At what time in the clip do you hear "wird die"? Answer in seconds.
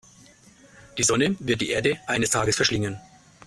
1.39-1.69